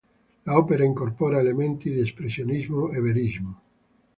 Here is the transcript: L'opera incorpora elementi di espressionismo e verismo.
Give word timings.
L'opera 0.49 0.83
incorpora 0.87 1.37
elementi 1.41 1.91
di 1.91 1.99
espressionismo 1.99 2.89
e 2.89 2.99
verismo. 3.01 3.61